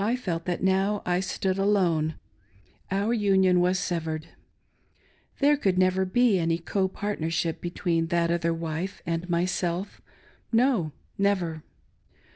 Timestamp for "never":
5.78-6.04, 11.16-11.62